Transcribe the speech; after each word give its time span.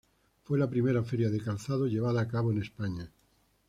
Fue 0.41 0.57
la 0.57 0.67
primera 0.67 1.03
feria 1.03 1.29
de 1.29 1.39
calzado 1.39 1.85
llevada 1.85 2.21
a 2.21 2.27
cabo 2.27 2.51
en 2.51 2.63
España. 2.63 3.11